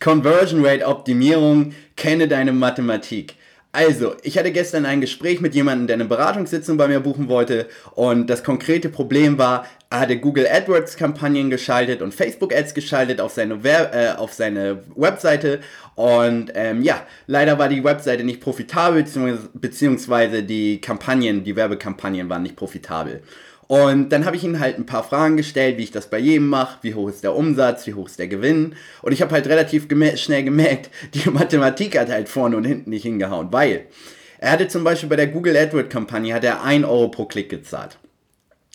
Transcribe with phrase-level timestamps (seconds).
[0.00, 3.34] Conversion Rate Optimierung, kenne deine Mathematik.
[3.72, 7.68] Also, ich hatte gestern ein Gespräch mit jemandem, der eine Beratungssitzung bei mir buchen wollte
[7.94, 13.20] und das konkrete Problem war, er hatte Google AdWords Kampagnen geschaltet und Facebook Ads geschaltet
[13.20, 15.60] auf seine, Wer äh, auf seine Webseite
[15.94, 19.04] und ähm, ja, leider war die Webseite nicht profitabel,
[19.52, 23.22] beziehungsweise die Kampagnen, die Werbekampagnen waren nicht profitabel.
[23.70, 26.48] Und dann habe ich ihm halt ein paar Fragen gestellt, wie ich das bei jedem
[26.48, 28.74] mache, wie hoch ist der Umsatz, wie hoch ist der Gewinn.
[29.00, 32.90] Und ich habe halt relativ gem schnell gemerkt, die Mathematik hat halt vorne und hinten
[32.90, 33.86] nicht hingehauen, weil
[34.38, 37.48] er hatte zum Beispiel bei der Google AdWords Kampagne hat er 1 Euro pro Klick
[37.48, 37.96] gezahlt.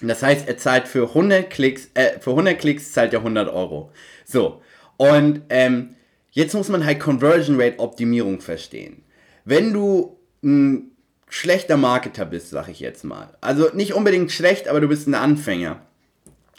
[0.02, 3.92] Das heißt, er zahlt für 100 Klicks, äh, für 100 Klicks zahlt er 100 Euro.
[4.24, 4.62] So.
[4.96, 5.96] Und ähm,
[6.32, 9.04] jetzt muss man halt Conversion Rate Optimierung verstehen.
[9.44, 10.95] Wenn du ein
[11.36, 13.28] schlechter Marketer bist, sag ich jetzt mal.
[13.42, 15.82] Also nicht unbedingt schlecht, aber du bist ein Anfänger.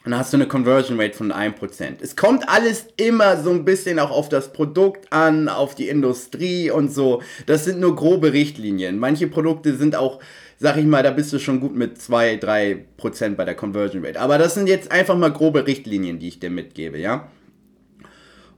[0.05, 1.95] dann hast du eine Conversion Rate von 1%.
[2.01, 6.71] Es kommt alles immer so ein bisschen auch auf das Produkt an, auf die Industrie
[6.71, 7.23] und so.
[7.47, 8.99] Das sind nur grobe Richtlinien.
[8.99, 10.21] Manche Produkte sind auch,
[10.59, 14.21] sag ich mal, da bist du schon gut mit 2, 3% bei der Conversion Rate.
[14.21, 17.31] Aber das sind jetzt einfach mal grobe Richtlinien, die ich dir mitgebe, ja.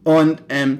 [0.02, 0.78] Und ähm,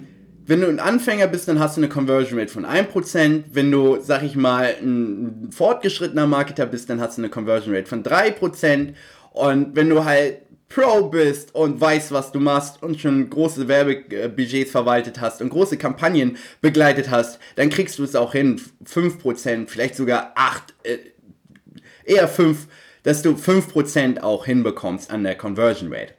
[0.48, 3.44] wenn du ein Anfänger bist, dann hast du eine Conversion Rate von 1%.
[3.52, 7.86] Wenn du, sag ich mal, ein fortgeschrittener Marketer bist, dann hast du eine Conversion Rate
[7.86, 8.94] von 3%.
[9.32, 10.38] Und wenn du halt
[10.70, 15.76] Pro bist und weißt, was du machst und schon große Werbebudgets verwaltet hast und große
[15.76, 20.98] Kampagnen begleitet hast, dann kriegst du es auch hin, 5%, vielleicht sogar 8, äh,
[22.04, 22.69] eher 5,
[23.02, 26.17] dass du 5% auch hinbekommst an der Conversion Rate.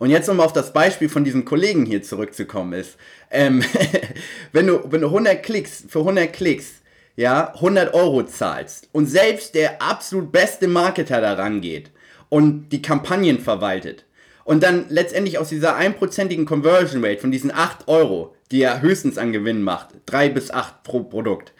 [0.00, 2.96] Und jetzt, um auf das Beispiel von diesem Kollegen hier zurückzukommen, ist,
[3.30, 3.62] ähm,
[4.52, 6.80] wenn, du, wenn du 100 Klicks, für 100 Klicks,
[7.16, 11.90] ja, 100 Euro zahlst und selbst der absolut beste Marketer daran geht
[12.30, 14.06] und die Kampagnen verwaltet
[14.44, 19.18] und dann letztendlich aus dieser einprozentigen Conversion Rate von diesen 8 Euro, die er höchstens
[19.18, 21.52] an Gewinn macht, 3 bis 8 pro Produkt,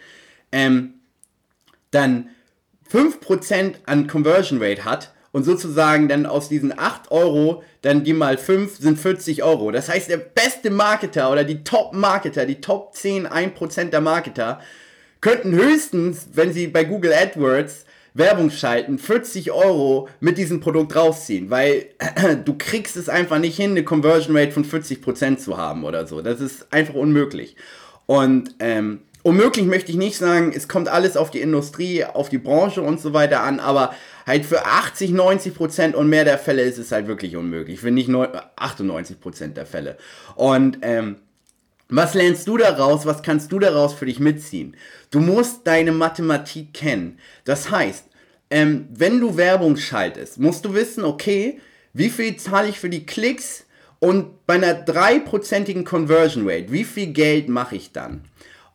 [0.50, 0.94] ähm,
[1.91, 2.30] dann
[2.91, 8.36] 5% an Conversion Rate hat und sozusagen dann aus diesen 8 Euro, dann die mal
[8.36, 9.70] 5 sind 40 Euro.
[9.70, 14.61] Das heißt, der beste Marketer oder die Top-Marketer, die Top 10, 1% der Marketer,
[15.20, 21.51] könnten höchstens, wenn sie bei Google AdWords Werbung schalten, 40 Euro mit diesem Produkt rausziehen,
[21.51, 21.86] weil
[22.45, 26.20] du kriegst es einfach nicht hin, eine Conversion Rate von 40% zu haben oder so.
[26.20, 27.57] Das ist einfach unmöglich.
[28.07, 32.39] Und ähm, unmöglich möchte ich nicht sagen, es kommt alles auf die Industrie, auf die
[32.39, 33.95] Branche und so weiter an, aber
[34.27, 37.80] halt für 80, 90 Prozent und mehr der Fälle ist es halt wirklich unmöglich.
[37.80, 38.09] Für nicht
[38.57, 39.97] 98 Prozent der Fälle.
[40.36, 41.17] Und ähm,
[41.89, 43.05] was lernst du daraus?
[43.05, 44.77] Was kannst du daraus für dich mitziehen?
[45.11, 47.19] Du musst deine Mathematik kennen.
[47.45, 48.05] Das heißt,
[48.51, 51.61] ähm, wenn du Werbung schaltest, musst du wissen, okay,
[51.92, 53.67] wie viel zahle ich für die Klicks
[53.98, 58.23] und bei einer dreiprozentigen Conversion Rate, wie viel Geld mache ich dann?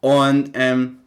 [0.05, 0.99] Und ähm,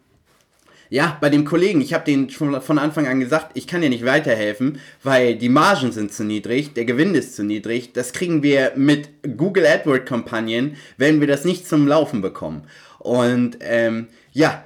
[0.90, 3.90] ja, bei dem Kollegen, ich habe den schon von Anfang an gesagt, ich kann dir
[3.90, 7.92] nicht weiterhelfen, weil die Margen sind zu niedrig, der Gewinn ist zu niedrig.
[7.92, 12.64] Das kriegen wir mit Google AdWords Kampagnen, wenn wir das nicht zum Laufen bekommen.
[12.98, 14.64] Und ähm, ja,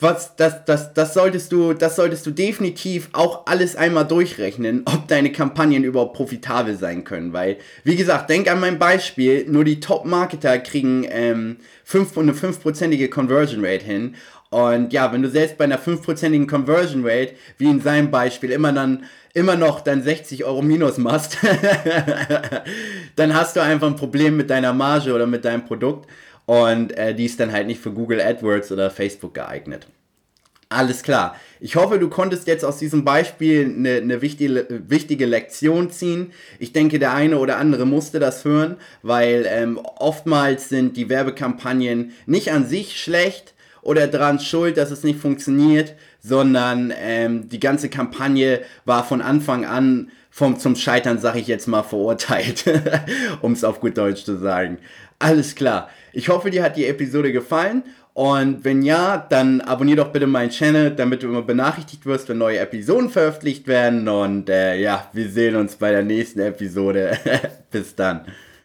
[0.00, 5.08] was, das, das, das solltest du, das solltest du definitiv auch alles einmal durchrechnen, ob
[5.08, 9.80] deine Kampagnen überhaupt profitabel sein können, weil, wie gesagt, denk an mein Beispiel, nur die
[9.80, 14.14] Top-Marketer kriegen ähm, 5, eine 5%ige Conversion Rate hin
[14.50, 18.72] und ja, wenn du selbst bei einer 5%igen Conversion Rate, wie in seinem Beispiel, immer
[18.72, 21.38] dann immer noch dann 60 Euro minus machst,
[23.16, 26.10] dann hast du einfach ein Problem mit deiner Marge oder mit deinem Produkt.
[26.50, 29.86] Und äh, die ist dann halt nicht für Google AdWords oder Facebook geeignet.
[30.68, 31.36] Alles klar.
[31.60, 36.32] Ich hoffe, du konntest jetzt aus diesem Beispiel eine, eine wichtige, wichtige Lektion ziehen.
[36.58, 42.14] Ich denke, der eine oder andere musste das hören, weil ähm, oftmals sind die Werbekampagnen
[42.26, 47.88] nicht an sich schlecht, oder daran schuld, dass es nicht funktioniert, sondern ähm, die ganze
[47.88, 52.64] Kampagne war von Anfang an vom, zum Scheitern, sag ich jetzt mal, verurteilt,
[53.42, 54.78] um es auf gut Deutsch zu sagen.
[55.18, 55.90] Alles klar.
[56.12, 57.82] Ich hoffe, dir hat die Episode gefallen.
[58.12, 62.38] Und wenn ja, dann abonnier doch bitte meinen Channel, damit du immer benachrichtigt wirst, wenn
[62.38, 64.08] neue Episoden veröffentlicht werden.
[64.08, 67.16] Und äh, ja, wir sehen uns bei der nächsten Episode.
[67.70, 68.22] Bis dann.